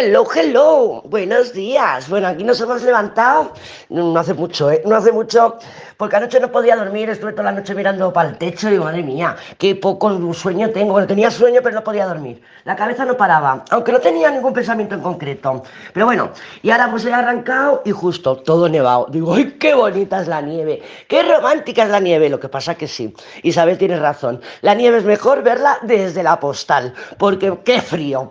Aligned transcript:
Hello, 0.00 0.24
hello, 0.32 1.02
buenos 1.06 1.52
días. 1.52 2.08
Bueno, 2.08 2.28
aquí 2.28 2.44
nos 2.44 2.60
hemos 2.60 2.82
levantado, 2.84 3.52
no 3.88 4.16
hace 4.16 4.32
mucho, 4.32 4.70
¿eh? 4.70 4.80
No 4.86 4.94
hace 4.94 5.10
mucho, 5.10 5.58
porque 5.96 6.14
anoche 6.14 6.38
no 6.38 6.52
podía 6.52 6.76
dormir, 6.76 7.10
estuve 7.10 7.32
toda 7.32 7.50
la 7.50 7.58
noche 7.58 7.74
mirando 7.74 8.12
para 8.12 8.28
el 8.28 8.38
techo 8.38 8.68
y 8.68 8.72
digo, 8.72 8.84
madre 8.84 9.02
mía, 9.02 9.34
qué 9.58 9.74
poco 9.74 10.32
sueño 10.32 10.70
tengo. 10.70 10.92
Bueno, 10.92 11.08
tenía 11.08 11.32
sueño, 11.32 11.62
pero 11.64 11.74
no 11.74 11.82
podía 11.82 12.06
dormir. 12.06 12.40
La 12.62 12.76
cabeza 12.76 13.04
no 13.04 13.16
paraba, 13.16 13.64
aunque 13.70 13.90
no 13.90 13.98
tenía 13.98 14.30
ningún 14.30 14.52
pensamiento 14.52 14.94
en 14.94 15.00
concreto. 15.00 15.64
Pero 15.92 16.06
bueno, 16.06 16.30
y 16.62 16.70
ahora 16.70 16.92
pues 16.92 17.04
he 17.04 17.12
arrancado 17.12 17.82
y 17.84 17.90
justo 17.90 18.36
todo 18.36 18.68
nevado. 18.68 19.08
Digo, 19.10 19.34
¡ay, 19.34 19.56
qué 19.58 19.74
bonita 19.74 20.20
es 20.20 20.28
la 20.28 20.40
nieve! 20.40 20.80
¡Qué 21.08 21.24
romántica 21.24 21.82
es 21.82 21.90
la 21.90 21.98
nieve! 21.98 22.28
Lo 22.28 22.38
que 22.38 22.48
pasa 22.48 22.76
que 22.76 22.86
sí, 22.86 23.12
Isabel 23.42 23.76
tiene 23.76 23.98
razón. 23.98 24.40
La 24.60 24.74
nieve 24.74 24.98
es 24.98 25.04
mejor 25.04 25.42
verla 25.42 25.80
desde 25.82 26.22
la 26.22 26.38
postal, 26.38 26.94
porque 27.18 27.52
qué 27.64 27.82
frío. 27.82 28.30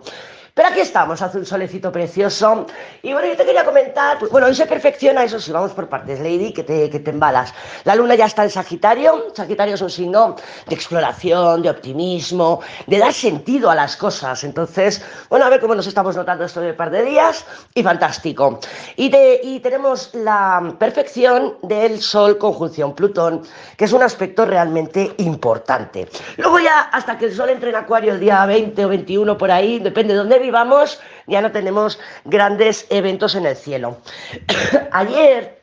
Pero 0.58 0.70
aquí 0.70 0.80
estamos, 0.80 1.22
hace 1.22 1.38
un 1.38 1.46
solecito 1.46 1.92
precioso. 1.92 2.66
Y 3.04 3.12
bueno, 3.12 3.28
yo 3.28 3.36
te 3.36 3.44
quería 3.44 3.64
comentar, 3.64 4.18
pues, 4.18 4.32
bueno, 4.32 4.48
hoy 4.48 4.56
se 4.56 4.66
perfecciona, 4.66 5.22
eso 5.22 5.38
sí, 5.38 5.52
vamos 5.52 5.70
por 5.70 5.88
partes, 5.88 6.18
Lady, 6.18 6.52
que 6.52 6.64
te, 6.64 6.90
que 6.90 6.98
te 6.98 7.10
embalas. 7.10 7.54
La 7.84 7.94
luna 7.94 8.16
ya 8.16 8.26
está 8.26 8.42
en 8.42 8.50
Sagitario. 8.50 9.32
Sagitario 9.36 9.76
es 9.76 9.82
un 9.82 9.90
signo 9.90 10.34
de 10.66 10.74
exploración, 10.74 11.62
de 11.62 11.70
optimismo, 11.70 12.60
de 12.88 12.98
dar 12.98 13.12
sentido 13.12 13.70
a 13.70 13.76
las 13.76 13.96
cosas. 13.96 14.42
Entonces, 14.42 15.00
bueno, 15.30 15.46
a 15.46 15.48
ver 15.48 15.60
cómo 15.60 15.76
nos 15.76 15.86
estamos 15.86 16.16
notando 16.16 16.44
esto 16.44 16.60
de 16.60 16.72
un 16.72 16.76
par 16.76 16.90
de 16.90 17.04
días. 17.04 17.46
Y 17.72 17.84
fantástico. 17.84 18.58
Y, 18.96 19.14
y 19.14 19.60
tenemos 19.60 20.12
la 20.12 20.74
perfección 20.76 21.58
del 21.62 22.02
Sol 22.02 22.36
conjunción 22.36 22.96
Plutón, 22.96 23.42
que 23.76 23.84
es 23.84 23.92
un 23.92 24.02
aspecto 24.02 24.44
realmente 24.44 25.14
importante. 25.18 26.08
Luego 26.36 26.58
ya, 26.58 26.80
hasta 26.90 27.16
que 27.16 27.26
el 27.26 27.36
Sol 27.36 27.50
entre 27.50 27.70
en 27.70 27.76
Acuario 27.76 28.12
el 28.12 28.18
día 28.18 28.44
20 28.44 28.84
o 28.84 28.88
21 28.88 29.38
por 29.38 29.52
ahí, 29.52 29.78
depende 29.78 30.14
de 30.14 30.18
dónde 30.18 30.47
vamos, 30.50 31.00
ya 31.26 31.40
no 31.40 31.52
tenemos 31.52 31.98
grandes 32.24 32.86
eventos 32.90 33.34
en 33.34 33.46
el 33.46 33.56
cielo. 33.56 33.98
ayer, 34.92 35.62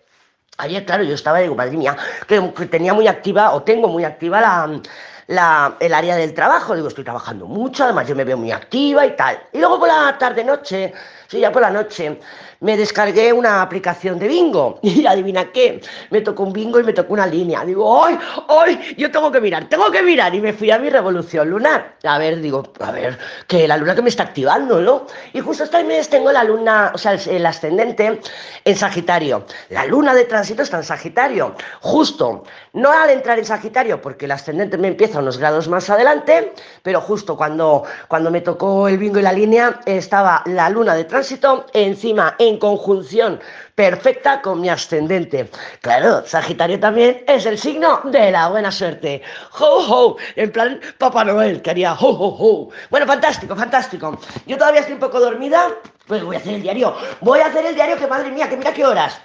ayer, 0.57 0.85
claro, 0.85 1.03
yo 1.03 1.15
estaba, 1.15 1.39
digo, 1.39 1.55
madre 1.55 1.77
mía, 1.77 1.97
que, 2.27 2.39
tenía 2.67 2.93
muy 2.93 3.07
activa, 3.07 3.53
o 3.53 3.63
tengo 3.63 3.87
muy 3.87 4.03
activa 4.03 4.41
la, 4.41 4.81
la, 5.27 5.75
el 5.79 5.93
área 5.93 6.15
del 6.15 6.33
trabajo. 6.33 6.75
Digo, 6.75 6.87
estoy 6.87 7.03
trabajando 7.03 7.45
mucho, 7.45 7.83
además 7.83 8.07
yo 8.07 8.15
me 8.15 8.23
veo 8.23 8.37
muy 8.37 8.51
activa 8.51 9.05
y 9.05 9.15
tal. 9.15 9.39
Y 9.53 9.59
luego 9.59 9.79
por 9.79 9.87
la 9.87 10.17
tarde-noche, 10.17 10.93
sí, 11.27 11.39
ya 11.39 11.51
por 11.51 11.61
la 11.61 11.69
noche, 11.69 12.19
me 12.61 12.77
descargué 12.77 13.33
una 13.33 13.61
aplicación 13.61 14.17
de 14.17 14.27
bingo 14.27 14.79
y 14.83 15.05
adivina 15.05 15.51
qué, 15.51 15.81
me 16.09 16.21
tocó 16.21 16.43
un 16.43 16.53
bingo 16.53 16.79
y 16.79 16.83
me 16.83 16.93
tocó 16.93 17.13
una 17.13 17.27
línea. 17.27 17.63
Digo, 17.65 18.03
¡ay, 18.03 18.17
ay! 18.47 18.95
Yo 18.97 19.11
tengo 19.11 19.31
que 19.31 19.41
mirar, 19.41 19.69
tengo 19.69 19.91
que 19.91 20.01
mirar. 20.01 20.33
Y 20.33 20.41
me 20.41 20.53
fui 20.53 20.71
a 20.71 20.79
mi 20.79 20.89
revolución 20.89 21.49
lunar. 21.49 21.95
A 22.03 22.17
ver, 22.17 22.41
digo, 22.41 22.63
a 22.79 22.91
ver, 22.91 23.17
que 23.47 23.67
la 23.67 23.77
luna 23.77 23.95
que 23.95 24.01
me 24.01 24.09
está 24.09 24.23
activando, 24.23 24.81
¿no? 24.81 25.05
Y 25.33 25.41
justo 25.41 25.63
este 25.63 25.83
mes 25.83 26.09
tengo 26.09 26.31
la 26.31 26.43
luna, 26.43 26.91
o 26.93 26.97
sea, 26.97 27.13
el, 27.13 27.45
ascendente 27.45 28.19
en 28.63 28.75
Sagitario. 28.75 29.45
La 29.69 29.85
luna 29.85 30.13
de 30.13 30.25
tránsito 30.25 30.63
está 30.63 30.77
en 30.77 30.83
Sagitario. 30.83 31.55
Justo, 31.81 32.43
no 32.75 32.91
al 32.91 33.09
entrar 33.09 33.39
en 33.39 33.45
Sagitario, 33.45 34.01
porque 34.01 34.25
el 34.25 34.31
ascendente 34.31 34.77
me 34.77 34.89
empieza 34.89 35.19
unos 35.19 35.37
grados 35.37 35.67
más 35.67 35.89
adelante, 35.89 36.53
pero 36.83 37.01
justo 37.01 37.35
cuando, 37.35 37.83
cuando 38.07 38.29
me 38.29 38.41
tocó 38.41 38.87
el 38.87 38.97
bingo 38.97 39.17
y 39.17 39.23
la 39.23 39.31
línea, 39.31 39.79
estaba 39.85 40.43
la 40.45 40.69
luna 40.69 40.93
de 40.93 41.05
tránsito 41.05 41.65
encima 41.73 42.35
en 42.37 42.59
conjunción 42.59 43.39
perfecta 43.75 44.41
con 44.41 44.61
mi 44.61 44.69
ascendente. 44.69 45.49
Claro, 45.81 46.25
Sagitario 46.25 46.79
también 46.79 47.23
es 47.27 47.45
el 47.45 47.57
signo 47.57 48.01
de 48.03 48.31
la 48.31 48.49
buena 48.49 48.71
suerte. 48.71 49.21
¡Ho, 49.59 49.79
ho! 49.87 50.17
En 50.35 50.51
plan 50.51 50.79
Papá 50.97 51.23
Noel, 51.23 51.61
que 51.61 51.69
haría 51.69 51.93
ho, 51.93 52.09
ho, 52.09 52.37
ho. 52.39 52.69
Bueno, 52.89 53.05
fantástico, 53.05 53.55
fantástico. 53.55 54.17
Yo 54.45 54.57
todavía 54.57 54.81
estoy 54.81 54.95
un 54.95 54.99
poco 54.99 55.19
dormida, 55.19 55.69
pues 56.07 56.23
voy 56.23 56.35
a 56.35 56.39
hacer 56.39 56.55
el 56.55 56.61
diario. 56.61 56.95
Voy 57.21 57.39
a 57.39 57.47
hacer 57.47 57.65
el 57.65 57.75
diario, 57.75 57.97
que 57.97 58.07
madre 58.07 58.31
mía, 58.31 58.49
que 58.49 58.57
mira 58.57 58.73
qué 58.73 58.85
horas. 58.85 59.19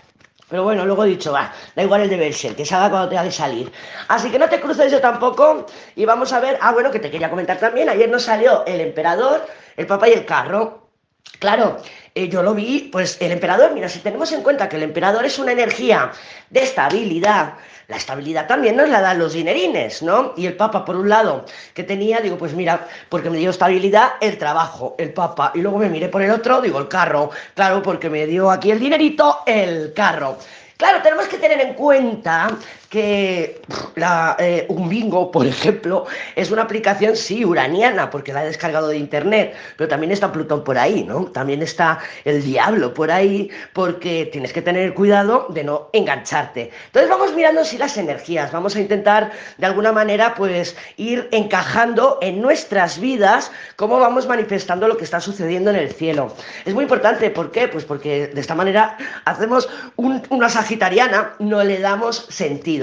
Pero 0.51 0.65
bueno, 0.65 0.85
luego 0.85 1.05
he 1.05 1.09
dicho, 1.09 1.33
va, 1.33 1.53
da 1.77 1.83
igual 1.83 2.03
el 2.03 2.11
deber 2.11 2.35
ser, 2.35 2.57
que 2.57 2.67
salga 2.67 2.91
cuando 2.91 3.09
tenga 3.09 3.23
que 3.23 3.33
salir. 3.33 3.73
Así 4.09 4.31
que 4.31 4.39
no 4.39 4.49
te 4.49 4.61
cruces 4.61 4.91
yo 4.91 5.01
tampoco. 5.01 5.67
Y 5.95 6.05
vamos 6.05 6.33
a 6.33 6.41
ver, 6.41 6.59
ah, 6.61 6.73
bueno, 6.73 6.91
que 6.91 6.99
te 6.99 7.11
quería 7.11 7.31
comentar 7.31 7.59
también. 7.59 7.89
Ayer 7.89 8.11
nos 8.11 8.25
salió 8.25 8.67
el 8.67 8.81
emperador, 8.81 9.47
el 9.77 9.87
papá 9.87 10.09
y 10.09 10.13
el 10.13 10.27
carro. 10.27 10.89
Claro, 11.39 11.79
eh, 12.15 12.29
yo 12.29 12.43
lo 12.43 12.55
vi, 12.55 12.89
pues 12.93 13.17
el 13.21 13.31
emperador, 13.31 13.73
mira, 13.73 13.89
si 13.89 14.01
tenemos 14.01 14.33
en 14.33 14.43
cuenta 14.43 14.69
que 14.69 14.77
el 14.77 14.83
emperador 14.83 15.25
es 15.25 15.39
una 15.39 15.53
energía 15.53 16.11
de 16.51 16.63
estabilidad, 16.63 17.55
la 17.91 17.97
estabilidad 17.97 18.47
también 18.47 18.77
nos 18.77 18.89
la 18.89 19.01
dan 19.01 19.19
los 19.19 19.33
dinerines, 19.33 20.01
¿no? 20.01 20.33
Y 20.37 20.47
el 20.47 20.57
Papa, 20.57 20.85
por 20.85 20.95
un 20.95 21.09
lado, 21.09 21.45
que 21.75 21.83
tenía, 21.83 22.21
digo, 22.21 22.39
pues 22.39 22.55
mira, 22.55 22.87
porque 23.09 23.29
me 23.29 23.39
dio 23.39 23.51
estabilidad 23.51 24.13
el 24.21 24.39
trabajo, 24.39 24.95
el 24.97 25.13
Papa, 25.13 25.51
y 25.57 25.61
luego 25.61 25.79
me 25.79 25.89
miré 25.89 26.09
por 26.09 26.23
el 26.23 26.31
otro, 26.31 26.61
digo, 26.61 26.79
el 26.79 26.87
carro, 26.87 27.31
claro, 27.55 27.83
porque 27.83 28.09
me 28.09 28.27
dio 28.27 28.49
aquí 28.49 28.71
el 28.71 28.79
dinerito, 28.79 29.41
el 29.45 29.93
carro. 29.93 30.39
Claro, 30.77 31.03
tenemos 31.03 31.27
que 31.27 31.39
tener 31.39 31.61
en 31.61 31.75
cuenta 31.75 32.57
que 32.91 33.63
eh, 34.39 34.67
un 34.69 34.89
bingo, 34.89 35.31
por 35.31 35.47
ejemplo, 35.47 36.07
es 36.35 36.51
una 36.51 36.63
aplicación, 36.63 37.15
sí, 37.15 37.45
uraniana, 37.45 38.11
porque 38.11 38.33
la 38.33 38.43
he 38.43 38.49
descargado 38.49 38.89
de 38.89 38.97
internet, 38.97 39.55
pero 39.77 39.89
también 39.89 40.11
está 40.11 40.33
Plutón 40.33 40.65
por 40.65 40.77
ahí, 40.77 41.05
¿no? 41.05 41.27
También 41.27 41.63
está 41.63 42.01
el 42.25 42.43
diablo 42.43 42.93
por 42.93 43.13
ahí, 43.13 43.49
porque 43.75 44.29
tienes 44.33 44.53
que 44.53 44.61
tener 44.61 44.93
cuidado 44.93 45.47
de 45.51 45.63
no 45.63 45.89
engancharte. 45.93 46.73
Entonces 46.87 47.09
vamos 47.09 47.33
mirando 47.33 47.65
si 47.65 47.79
las 47.79 47.97
energías, 47.97 48.51
vamos 48.51 48.75
a 48.75 48.81
intentar 48.81 49.31
de 49.57 49.67
alguna 49.67 49.93
manera, 49.93 50.35
pues, 50.35 50.77
ir 50.97 51.29
encajando 51.31 52.19
en 52.21 52.43
nuestras 52.43 52.99
vidas 52.99 53.53
cómo 53.77 54.01
vamos 54.01 54.27
manifestando 54.27 54.89
lo 54.89 54.97
que 54.97 55.05
está 55.05 55.21
sucediendo 55.21 55.71
en 55.71 55.77
el 55.77 55.93
cielo. 55.93 56.35
Es 56.65 56.75
muy 56.75 56.83
importante, 56.83 57.31
¿por 57.31 57.53
qué? 57.53 57.69
Pues 57.69 57.85
porque 57.85 58.27
de 58.27 58.41
esta 58.41 58.57
manera 58.57 58.97
hacemos 59.25 59.69
una 59.97 60.49
sagitariana, 60.49 61.35
no 61.39 61.63
le 61.63 61.79
damos 61.79 62.27
sentido. 62.31 62.80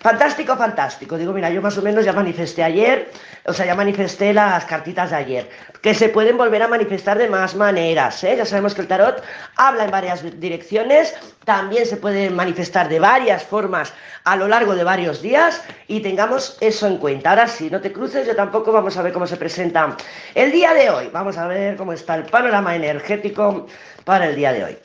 Fantástico, 0.00 0.56
fantástico. 0.56 1.16
Digo, 1.16 1.32
mira, 1.32 1.50
yo 1.50 1.62
más 1.62 1.76
o 1.78 1.82
menos 1.82 2.04
ya 2.04 2.12
manifesté 2.12 2.62
ayer, 2.62 3.10
o 3.44 3.52
sea, 3.52 3.66
ya 3.66 3.74
manifesté 3.74 4.32
las 4.32 4.64
cartitas 4.64 5.10
de 5.10 5.16
ayer, 5.16 5.50
que 5.80 5.94
se 5.94 6.08
pueden 6.08 6.36
volver 6.36 6.62
a 6.62 6.68
manifestar 6.68 7.18
de 7.18 7.28
más 7.28 7.54
maneras. 7.54 8.22
¿eh? 8.24 8.36
Ya 8.36 8.44
sabemos 8.44 8.74
que 8.74 8.82
el 8.82 8.88
tarot 8.88 9.22
habla 9.56 9.84
en 9.84 9.90
varias 9.90 10.40
direcciones, 10.40 11.14
también 11.44 11.86
se 11.86 11.96
puede 11.96 12.30
manifestar 12.30 12.88
de 12.88 13.00
varias 13.00 13.44
formas 13.44 13.92
a 14.24 14.36
lo 14.36 14.48
largo 14.48 14.74
de 14.74 14.84
varios 14.84 15.22
días 15.22 15.62
y 15.86 16.00
tengamos 16.00 16.56
eso 16.60 16.86
en 16.86 16.98
cuenta. 16.98 17.30
Ahora 17.30 17.46
sí, 17.46 17.70
no 17.70 17.80
te 17.80 17.92
cruces, 17.92 18.26
yo 18.26 18.34
tampoco 18.34 18.72
vamos 18.72 18.96
a 18.96 19.02
ver 19.02 19.12
cómo 19.12 19.26
se 19.26 19.36
presenta 19.36 19.96
el 20.34 20.50
día 20.50 20.74
de 20.74 20.90
hoy. 20.90 21.10
Vamos 21.12 21.38
a 21.38 21.46
ver 21.46 21.76
cómo 21.76 21.92
está 21.92 22.16
el 22.16 22.24
panorama 22.24 22.74
energético 22.74 23.66
para 24.04 24.26
el 24.28 24.36
día 24.36 24.52
de 24.52 24.64
hoy. 24.64 24.78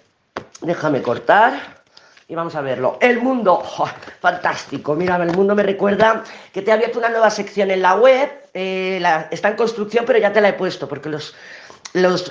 Déjame 0.62 1.02
cortar 1.02 1.81
y 2.32 2.36
vamos 2.36 2.56
a 2.56 2.62
verlo. 2.62 2.98
El 3.02 3.22
mundo, 3.22 3.62
fantástico. 4.22 4.96
Mira, 4.96 5.18
el 5.18 5.36
mundo 5.36 5.54
me 5.54 5.64
recuerda 5.64 6.24
que 6.54 6.62
te 6.62 6.72
he 6.72 6.74
abierto 6.74 6.98
una 6.98 7.10
nueva 7.10 7.30
sección 7.30 7.70
en 7.72 7.82
la 7.82 7.96
web. 7.96 8.32
Eh, 8.54 9.04
está 9.32 9.50
en 9.50 9.58
construcción, 9.58 10.06
pero 10.08 10.18
ya 10.18 10.32
te 10.32 10.40
la 10.40 10.48
he 10.48 10.54
puesto 10.54 10.88
porque 10.88 11.10
los, 11.10 11.36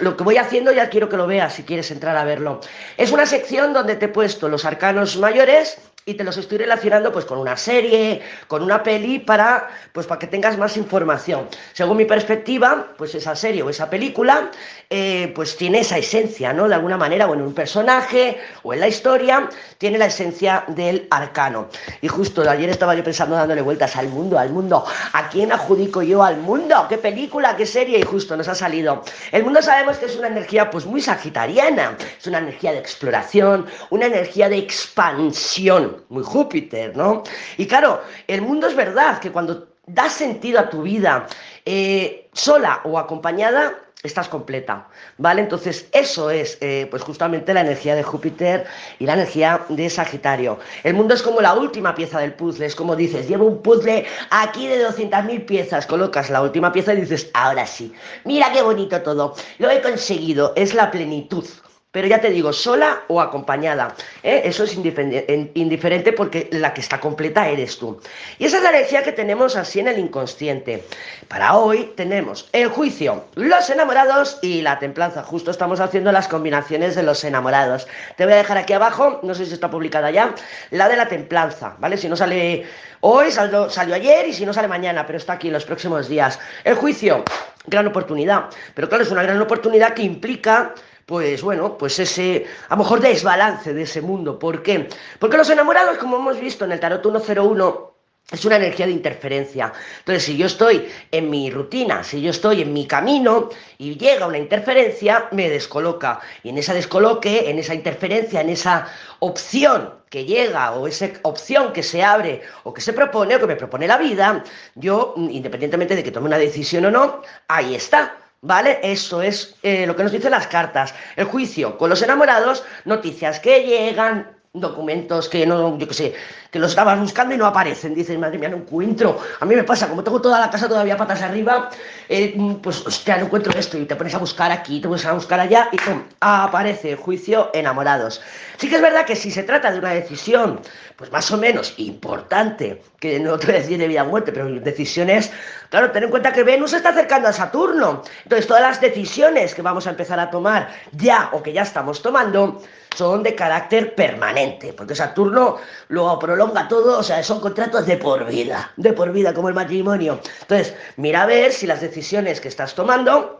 lo 0.00 0.16
que 0.16 0.24
voy 0.24 0.38
haciendo 0.38 0.72
ya 0.72 0.88
quiero 0.88 1.10
que 1.10 1.18
lo 1.18 1.26
veas 1.26 1.52
si 1.52 1.64
quieres 1.64 1.90
entrar 1.90 2.16
a 2.16 2.24
verlo. 2.24 2.62
Es 2.96 3.12
una 3.12 3.26
sección 3.26 3.74
donde 3.74 3.94
te 3.94 4.06
he 4.06 4.08
puesto 4.08 4.48
los 4.48 4.64
arcanos 4.64 5.18
mayores 5.18 5.76
y 6.06 6.14
te 6.14 6.24
los 6.24 6.36
estoy 6.36 6.58
relacionando 6.58 7.12
pues 7.12 7.24
con 7.24 7.38
una 7.38 7.56
serie, 7.56 8.22
con 8.48 8.62
una 8.62 8.82
peli 8.82 9.18
para 9.18 9.68
pues 9.92 10.06
para 10.06 10.18
que 10.18 10.26
tengas 10.26 10.56
más 10.58 10.76
información. 10.76 11.48
Según 11.72 11.96
mi 11.96 12.04
perspectiva, 12.04 12.88
pues 12.96 13.14
esa 13.14 13.36
serie 13.36 13.62
o 13.62 13.70
esa 13.70 13.90
película 13.90 14.50
eh, 14.88 15.32
pues 15.34 15.56
tiene 15.56 15.80
esa 15.80 15.98
esencia, 15.98 16.52
¿no? 16.52 16.68
De 16.68 16.74
alguna 16.74 16.96
manera, 16.96 17.28
o 17.28 17.34
en 17.34 17.42
un 17.42 17.54
personaje 17.54 18.38
o 18.62 18.72
en 18.74 18.80
la 18.80 18.88
historia, 18.88 19.48
tiene 19.78 19.98
la 19.98 20.06
esencia 20.06 20.64
del 20.68 21.06
arcano. 21.10 21.68
Y 22.00 22.08
justo 22.08 22.48
ayer 22.48 22.70
estaba 22.70 22.94
yo 22.94 23.04
pensando 23.04 23.36
dándole 23.36 23.62
vueltas 23.62 23.96
al 23.96 24.08
mundo, 24.08 24.38
al 24.38 24.50
mundo. 24.50 24.84
¿A 25.12 25.28
quién 25.28 25.52
adjudico 25.52 26.02
yo 26.02 26.22
al 26.22 26.38
mundo? 26.38 26.86
¿Qué 26.88 26.98
película? 26.98 27.56
¿Qué 27.56 27.66
serie? 27.66 27.98
Y 27.98 28.02
justo 28.02 28.36
nos 28.36 28.48
ha 28.48 28.54
salido. 28.54 29.04
El 29.32 29.44
mundo 29.44 29.62
sabemos 29.62 29.98
que 29.98 30.06
es 30.06 30.16
una 30.16 30.28
energía 30.28 30.70
pues 30.70 30.86
muy 30.86 31.00
sagitariana, 31.00 31.96
es 32.18 32.26
una 32.26 32.38
energía 32.38 32.72
de 32.72 32.78
exploración, 32.78 33.66
una 33.90 34.06
energía 34.06 34.48
de 34.48 34.58
expansión 34.58 35.89
muy 36.08 36.22
Júpiter, 36.22 36.96
¿no? 36.96 37.22
Y 37.56 37.66
claro, 37.66 38.02
el 38.26 38.42
mundo 38.42 38.66
es 38.66 38.76
verdad 38.76 39.18
que 39.18 39.30
cuando 39.30 39.68
das 39.86 40.12
sentido 40.12 40.60
a 40.60 40.70
tu 40.70 40.82
vida 40.82 41.26
eh, 41.64 42.28
sola 42.32 42.80
o 42.84 42.98
acompañada, 42.98 43.74
estás 44.02 44.28
completa, 44.28 44.88
¿vale? 45.18 45.42
Entonces, 45.42 45.86
eso 45.92 46.30
es, 46.30 46.56
eh, 46.60 46.86
pues 46.90 47.02
justamente 47.02 47.52
la 47.52 47.60
energía 47.60 47.94
de 47.94 48.02
Júpiter 48.02 48.66
y 48.98 49.04
la 49.04 49.14
energía 49.14 49.60
de 49.68 49.90
Sagitario. 49.90 50.58
El 50.84 50.94
mundo 50.94 51.14
es 51.14 51.22
como 51.22 51.40
la 51.40 51.54
última 51.54 51.94
pieza 51.94 52.18
del 52.20 52.32
puzzle, 52.32 52.66
es 52.66 52.74
como 52.74 52.96
dices, 52.96 53.28
llevo 53.28 53.44
un 53.44 53.62
puzzle 53.62 54.06
aquí 54.30 54.66
de 54.68 54.88
200.000 54.88 55.44
piezas, 55.44 55.86
colocas 55.86 56.30
la 56.30 56.40
última 56.40 56.72
pieza 56.72 56.94
y 56.94 57.02
dices, 57.02 57.30
ahora 57.34 57.66
sí, 57.66 57.92
mira 58.24 58.50
qué 58.52 58.62
bonito 58.62 59.00
todo, 59.02 59.34
lo 59.58 59.70
he 59.70 59.82
conseguido, 59.82 60.54
es 60.56 60.72
la 60.74 60.90
plenitud, 60.90 61.44
pero 61.92 62.06
ya 62.06 62.20
te 62.20 62.30
digo, 62.30 62.52
sola 62.52 63.02
o 63.08 63.20
acompañada. 63.20 63.94
¿eh? 64.22 64.42
Eso 64.44 64.62
es 64.62 64.74
indiferente 64.74 66.12
porque 66.12 66.48
la 66.52 66.72
que 66.72 66.80
está 66.80 67.00
completa 67.00 67.48
eres 67.48 67.78
tú. 67.78 68.00
Y 68.38 68.44
esa 68.44 68.58
es 68.58 68.62
la 68.62 68.70
energía 68.70 69.02
que 69.02 69.10
tenemos 69.10 69.56
así 69.56 69.80
en 69.80 69.88
el 69.88 69.98
inconsciente. 69.98 70.84
Para 71.26 71.56
hoy 71.56 71.92
tenemos 71.96 72.48
el 72.52 72.68
juicio, 72.68 73.24
los 73.34 73.68
enamorados 73.70 74.38
y 74.40 74.62
la 74.62 74.78
templanza. 74.78 75.24
Justo 75.24 75.50
estamos 75.50 75.80
haciendo 75.80 76.12
las 76.12 76.28
combinaciones 76.28 76.94
de 76.94 77.02
los 77.02 77.24
enamorados. 77.24 77.88
Te 78.16 78.24
voy 78.24 78.34
a 78.34 78.36
dejar 78.36 78.58
aquí 78.58 78.72
abajo, 78.72 79.18
no 79.24 79.34
sé 79.34 79.46
si 79.46 79.54
está 79.54 79.68
publicada 79.68 80.12
ya, 80.12 80.34
la 80.70 80.88
de 80.88 80.96
la 80.96 81.08
templanza, 81.08 81.74
¿vale? 81.80 81.96
Si 81.96 82.08
no 82.08 82.14
sale 82.14 82.66
hoy, 83.00 83.32
salió, 83.32 83.68
salió 83.68 83.96
ayer 83.96 84.28
y 84.28 84.32
si 84.32 84.46
no 84.46 84.52
sale 84.52 84.68
mañana, 84.68 85.06
pero 85.06 85.18
está 85.18 85.32
aquí 85.32 85.48
en 85.48 85.54
los 85.54 85.64
próximos 85.64 86.08
días. 86.08 86.38
El 86.62 86.76
juicio, 86.76 87.24
gran 87.66 87.88
oportunidad. 87.88 88.44
Pero 88.74 88.88
claro, 88.88 89.02
es 89.02 89.10
una 89.10 89.24
gran 89.24 89.40
oportunidad 89.40 89.94
que 89.94 90.02
implica 90.02 90.72
pues 91.10 91.42
bueno, 91.42 91.76
pues 91.76 91.98
ese, 91.98 92.46
a 92.68 92.76
lo 92.76 92.84
mejor 92.84 93.00
desbalance 93.00 93.74
de 93.74 93.82
ese 93.82 94.00
mundo. 94.00 94.38
¿Por 94.38 94.62
qué? 94.62 94.88
Porque 95.18 95.36
los 95.36 95.50
enamorados, 95.50 95.98
como 95.98 96.18
hemos 96.18 96.38
visto 96.38 96.64
en 96.64 96.70
el 96.70 96.78
Tarot 96.78 97.02
101, 97.02 97.94
es 98.30 98.44
una 98.44 98.54
energía 98.54 98.86
de 98.86 98.92
interferencia. 98.92 99.72
Entonces, 99.98 100.22
si 100.22 100.36
yo 100.36 100.46
estoy 100.46 100.88
en 101.10 101.28
mi 101.28 101.50
rutina, 101.50 102.04
si 102.04 102.22
yo 102.22 102.30
estoy 102.30 102.62
en 102.62 102.72
mi 102.72 102.86
camino 102.86 103.48
y 103.76 103.98
llega 103.98 104.28
una 104.28 104.38
interferencia, 104.38 105.26
me 105.32 105.50
descoloca. 105.50 106.20
Y 106.44 106.50
en 106.50 106.58
esa 106.58 106.74
descoloque, 106.74 107.50
en 107.50 107.58
esa 107.58 107.74
interferencia, 107.74 108.40
en 108.40 108.50
esa 108.50 108.86
opción 109.18 109.94
que 110.10 110.26
llega 110.26 110.70
o 110.74 110.86
esa 110.86 111.08
opción 111.22 111.72
que 111.72 111.82
se 111.82 112.04
abre 112.04 112.42
o 112.62 112.72
que 112.72 112.82
se 112.82 112.92
propone 112.92 113.34
o 113.34 113.40
que 113.40 113.48
me 113.48 113.56
propone 113.56 113.88
la 113.88 113.98
vida, 113.98 114.44
yo, 114.76 115.14
independientemente 115.16 115.96
de 115.96 116.04
que 116.04 116.12
tome 116.12 116.28
una 116.28 116.38
decisión 116.38 116.84
o 116.84 116.92
no, 116.92 117.22
ahí 117.48 117.74
está. 117.74 118.16
¿Vale? 118.42 118.80
Eso 118.82 119.20
es 119.20 119.56
eh, 119.62 119.86
lo 119.86 119.94
que 119.94 120.02
nos 120.02 120.12
dicen 120.12 120.30
las 120.30 120.46
cartas. 120.46 120.94
El 121.16 121.26
juicio 121.26 121.76
con 121.76 121.90
los 121.90 122.00
enamorados, 122.00 122.64
noticias 122.86 123.38
que 123.38 123.64
llegan, 123.64 124.39
documentos 124.52 125.28
que 125.28 125.46
no, 125.46 125.78
yo 125.78 125.86
qué 125.86 125.94
sé, 125.94 126.14
que 126.50 126.58
los 126.58 126.70
estabas 126.70 126.98
buscando 126.98 127.32
y 127.32 127.38
no 127.38 127.46
aparecen. 127.46 127.94
Dices, 127.94 128.18
madre 128.18 128.36
mía, 128.36 128.48
no 128.48 128.56
encuentro. 128.56 129.20
A 129.38 129.44
mí 129.44 129.54
me 129.54 129.62
pasa, 129.62 129.88
como 129.88 130.02
tengo 130.02 130.20
toda 130.20 130.40
la 130.40 130.50
casa 130.50 130.68
todavía 130.68 130.96
patas 130.96 131.22
arriba, 131.22 131.70
eh, 132.08 132.36
pues, 132.60 132.84
hostia, 132.84 133.16
no 133.18 133.26
encuentro 133.26 133.56
esto. 133.56 133.78
Y 133.78 133.84
te 133.84 133.94
pones 133.94 134.12
a 134.14 134.18
buscar 134.18 134.50
aquí, 134.50 134.80
te 134.80 134.88
pones 134.88 135.06
a 135.06 135.12
buscar 135.12 135.38
allá 135.38 135.68
y 135.70 135.76
¡pum! 135.76 136.02
aparece 136.18 136.96
juicio 136.96 137.50
enamorados. 137.54 138.20
Sí 138.56 138.68
que 138.68 138.76
es 138.76 138.82
verdad 138.82 139.06
que 139.06 139.14
si 139.14 139.30
se 139.30 139.44
trata 139.44 139.70
de 139.70 139.78
una 139.78 139.90
decisión, 139.90 140.60
pues 140.96 141.12
más 141.12 141.30
o 141.30 141.38
menos 141.38 141.74
importante, 141.76 142.82
que 142.98 143.20
no 143.20 143.38
te 143.38 143.46
voy 143.52 143.76
de 143.76 143.88
vida 143.88 144.02
o 144.02 144.06
muerte, 144.06 144.32
pero 144.32 144.50
decisiones, 144.60 145.30
claro, 145.68 145.92
ten 145.92 146.02
en 146.02 146.10
cuenta 146.10 146.32
que 146.32 146.42
Venus 146.42 146.72
está 146.72 146.88
acercando 146.88 147.28
a 147.28 147.32
Saturno. 147.32 148.02
Entonces, 148.24 148.48
todas 148.48 148.62
las 148.62 148.80
decisiones 148.80 149.54
que 149.54 149.62
vamos 149.62 149.86
a 149.86 149.90
empezar 149.90 150.18
a 150.18 150.28
tomar 150.28 150.70
ya 150.90 151.30
o 151.32 151.40
que 151.40 151.52
ya 151.52 151.62
estamos 151.62 152.02
tomando, 152.02 152.60
son 152.96 153.22
de 153.22 153.34
carácter 153.34 153.94
permanente, 153.94 154.72
porque 154.72 154.94
Saturno 154.94 155.58
lo 155.88 156.18
prolonga 156.18 156.68
todo, 156.68 156.98
o 156.98 157.02
sea, 157.02 157.22
son 157.22 157.40
contratos 157.40 157.86
de 157.86 157.96
por 157.96 158.26
vida, 158.26 158.72
de 158.76 158.92
por 158.92 159.12
vida, 159.12 159.32
como 159.32 159.48
el 159.48 159.54
matrimonio. 159.54 160.20
Entonces, 160.42 160.74
mira 160.96 161.22
a 161.22 161.26
ver 161.26 161.52
si 161.52 161.66
las 161.66 161.80
decisiones 161.80 162.40
que 162.40 162.48
estás 162.48 162.74
tomando 162.74 163.39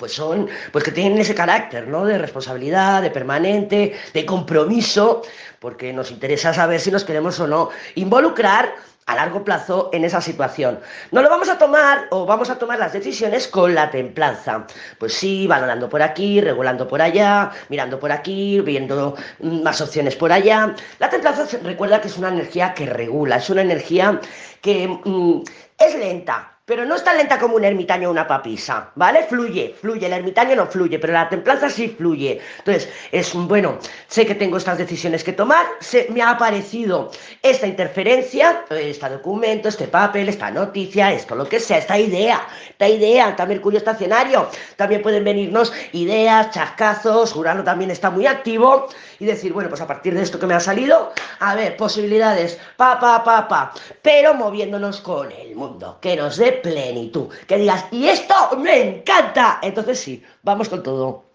pues 0.00 0.12
son, 0.14 0.48
pues 0.72 0.82
que 0.82 0.90
tienen 0.90 1.18
ese 1.18 1.34
carácter, 1.34 1.86
¿no? 1.86 2.06
De 2.06 2.16
responsabilidad, 2.18 3.02
de 3.02 3.10
permanente, 3.10 3.94
de 4.14 4.26
compromiso, 4.26 5.22
porque 5.60 5.92
nos 5.92 6.10
interesa 6.10 6.54
saber 6.54 6.80
si 6.80 6.90
nos 6.90 7.04
queremos 7.04 7.38
o 7.38 7.46
no 7.46 7.68
involucrar 7.94 8.74
a 9.04 9.14
largo 9.14 9.44
plazo 9.44 9.90
en 9.92 10.04
esa 10.04 10.20
situación. 10.20 10.80
No 11.10 11.20
lo 11.20 11.28
vamos 11.28 11.48
a 11.48 11.58
tomar 11.58 12.06
o 12.10 12.24
vamos 12.24 12.48
a 12.48 12.58
tomar 12.58 12.78
las 12.78 12.92
decisiones 12.92 13.46
con 13.46 13.74
la 13.74 13.90
templanza. 13.90 14.66
Pues 14.98 15.12
sí, 15.12 15.46
valorando 15.46 15.88
por 15.88 16.00
aquí, 16.00 16.40
regulando 16.40 16.88
por 16.88 17.02
allá, 17.02 17.50
mirando 17.68 17.98
por 17.98 18.12
aquí, 18.12 18.60
viendo 18.60 19.16
mm, 19.40 19.62
más 19.62 19.80
opciones 19.80 20.16
por 20.16 20.32
allá. 20.32 20.74
La 20.98 21.10
templanza 21.10 21.46
recuerda 21.62 22.00
que 22.00 22.08
es 22.08 22.16
una 22.16 22.28
energía 22.28 22.72
que 22.72 22.86
regula, 22.86 23.36
es 23.36 23.50
una 23.50 23.62
energía 23.62 24.20
que 24.62 24.88
mm, 24.88 25.42
es 25.76 25.98
lenta, 25.98 26.59
pero 26.70 26.84
no 26.84 26.94
es 26.94 27.02
tan 27.02 27.16
lenta 27.16 27.36
como 27.36 27.56
un 27.56 27.64
ermitaño 27.64 28.06
o 28.06 28.12
una 28.12 28.28
papisa, 28.28 28.92
¿vale? 28.94 29.24
Fluye, 29.24 29.74
fluye, 29.80 30.06
el 30.06 30.12
ermitaño 30.12 30.54
no 30.54 30.66
fluye, 30.66 31.00
pero 31.00 31.12
la 31.12 31.28
templanza 31.28 31.68
sí 31.68 31.88
fluye. 31.88 32.40
Entonces, 32.58 32.88
es 33.10 33.34
bueno, 33.34 33.80
sé 34.06 34.24
que 34.24 34.36
tengo 34.36 34.56
estas 34.56 34.78
decisiones 34.78 35.24
que 35.24 35.32
tomar, 35.32 35.66
se, 35.80 36.06
me 36.10 36.22
ha 36.22 36.30
aparecido 36.30 37.10
esta 37.42 37.66
interferencia, 37.66 38.66
este 38.70 39.08
documento, 39.08 39.68
este 39.68 39.88
papel, 39.88 40.28
esta 40.28 40.52
noticia, 40.52 41.12
esto, 41.12 41.34
lo 41.34 41.48
que 41.48 41.58
sea, 41.58 41.78
esta 41.78 41.98
idea, 41.98 42.40
esta 42.68 42.88
idea, 42.88 43.30
está 43.30 43.46
Mercurio 43.46 43.78
estacionario, 43.78 44.48
también 44.76 45.02
pueden 45.02 45.24
venirnos 45.24 45.72
ideas, 45.90 46.52
chascazos, 46.52 47.34
Urano 47.34 47.64
también 47.64 47.90
está 47.90 48.10
muy 48.10 48.28
activo, 48.28 48.86
y 49.18 49.26
decir, 49.26 49.52
bueno, 49.52 49.68
pues 49.68 49.80
a 49.80 49.86
partir 49.86 50.14
de 50.14 50.22
esto 50.22 50.38
que 50.38 50.46
me 50.46 50.54
ha 50.54 50.60
salido, 50.60 51.12
a 51.40 51.54
ver, 51.54 51.76
posibilidades, 51.76 52.58
pa, 52.76 52.98
pa, 52.98 53.22
pa, 53.22 53.48
pa, 53.48 53.72
pero 54.02 54.34
moviéndonos 54.34 55.00
con 55.00 55.30
el 55.30 55.54
mundo, 55.54 55.98
que 56.00 56.16
nos 56.16 56.36
dé 56.36 56.59
plenitud, 56.62 57.28
que 57.46 57.56
digas, 57.56 57.86
y 57.90 58.08
esto 58.08 58.34
me 58.58 58.98
encanta, 58.98 59.58
entonces 59.62 59.98
sí, 60.00 60.22
vamos 60.42 60.68
con 60.68 60.82
todo. 60.82 61.29